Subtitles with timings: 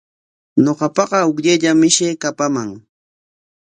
[0.65, 2.69] Ñuqapaqa hukllayllam mishii kapaman.